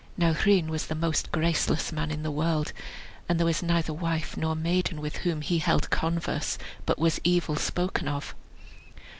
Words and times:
Now 0.17 0.33
Rhun 0.33 0.67
was 0.69 0.87
the 0.87 0.95
most 0.95 1.31
graceless 1.31 1.91
man 1.91 2.09
in 2.09 2.23
the 2.23 2.31
world, 2.31 2.73
and 3.29 3.37
there 3.37 3.45
was 3.45 3.61
neither 3.61 3.93
wife 3.93 4.35
nor 4.35 4.55
maiden 4.55 4.99
with 4.99 5.17
whom 5.17 5.41
he 5.41 5.59
held 5.59 5.91
converse 5.91 6.57
but 6.87 6.97
was 6.97 7.21
evil 7.23 7.55
spoken 7.55 8.07
of. 8.07 8.33